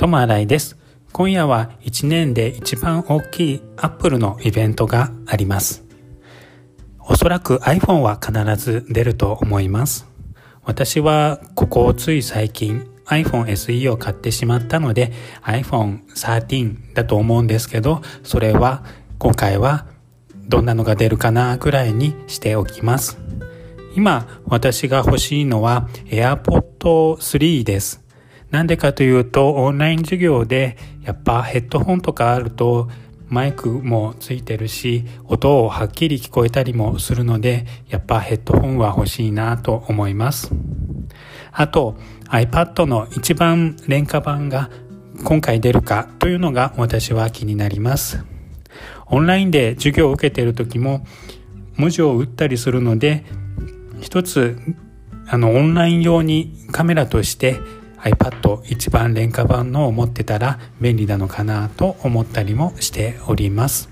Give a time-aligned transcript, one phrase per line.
[0.00, 0.78] トマライです。
[1.12, 5.84] 今夜は1年で一番大きい Apple のイベントがあります。
[7.00, 10.06] おそらく iPhone は必ず出ると思います。
[10.64, 18.82] 私はここつい最近 iPhone SE を買ってしまったので iPhone 13だと思うんですけど、それは
[19.18, 19.84] 今回は
[20.48, 23.18] どんなのが出るかなくらいにしておきます。
[23.94, 28.02] 今私が欲しいのは AirPod 3です。
[28.50, 32.88] なんでかというと、オンライン授業でやっぱヘッドホンとかあると
[33.28, 40.50] マイクもついてるし、音をはっきり聞こえたりもするので、やっぱヘッドホンは欲しいなと思います。
[41.52, 41.96] あと
[42.28, 44.70] iPad の一番廉価版が
[45.22, 48.24] 今回出るかというのが私は気になります。
[49.06, 51.04] オンラインで授業を受けている時も
[51.76, 53.24] 文字を打ったりするので、
[54.00, 54.58] 一つ
[55.28, 57.56] あのオンライン用にカメラとして
[58.02, 63.88] iPad 一番廉価版のを持ってたら便利なのかなと思ったりもしております。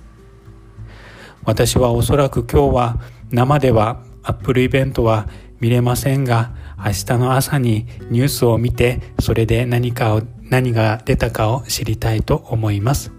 [1.45, 5.29] 私はおそらく今日は生では Apple イベントは
[5.61, 13.13] 見れませんが明日の朝にニュースを見てそれで何かを何が出たかを知りたいと思います。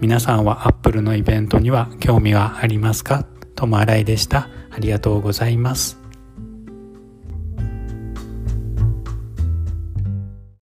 [0.00, 3.24] 皆さんは Apple のイベントには興味はありますか？
[3.54, 4.48] ともあらいでした。
[4.70, 5.98] ありがとうございます。